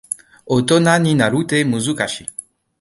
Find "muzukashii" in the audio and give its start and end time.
1.69-2.29